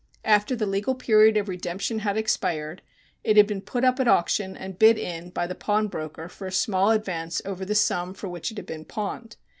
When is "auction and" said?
4.07-4.79